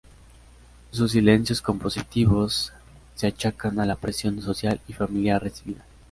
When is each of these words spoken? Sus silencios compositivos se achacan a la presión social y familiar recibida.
Sus 0.89 1.11
silencios 1.11 1.61
compositivos 1.61 2.73
se 3.13 3.27
achacan 3.27 3.79
a 3.79 3.85
la 3.85 3.95
presión 3.97 4.41
social 4.41 4.81
y 4.87 4.93
familiar 4.93 5.43
recibida. 5.43 5.83